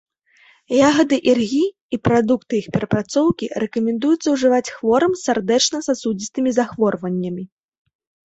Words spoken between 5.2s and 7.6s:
сардэчна-сасудзістымі захворваннямі.